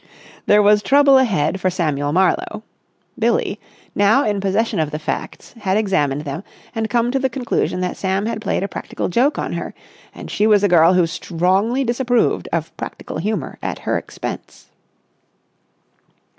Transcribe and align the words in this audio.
There 0.47 0.63
was 0.63 0.81
trouble 0.81 1.19
ahead 1.19 1.61
for 1.61 1.69
Samuel 1.69 2.11
Marlowe. 2.11 2.63
Billie, 3.19 3.59
now 3.93 4.25
in 4.25 4.41
possession 4.41 4.79
of 4.79 4.89
the 4.89 4.97
facts, 4.97 5.53
had 5.59 5.77
examined 5.77 6.21
them 6.23 6.43
and 6.73 6.89
come 6.89 7.11
to 7.11 7.19
the 7.19 7.29
conclusion 7.29 7.81
that 7.81 7.95
Sam 7.95 8.25
had 8.25 8.41
played 8.41 8.63
a 8.63 8.67
practical 8.67 9.09
joke 9.09 9.37
on 9.37 9.53
her, 9.53 9.75
and 10.15 10.31
she 10.31 10.47
was 10.47 10.63
a 10.63 10.67
girl 10.67 10.93
who 10.93 11.05
strongly 11.05 11.83
disapproved 11.83 12.49
of 12.51 12.75
practical 12.77 13.19
humour 13.19 13.59
at 13.61 13.77
her 13.85 13.95
expense. 13.95 14.71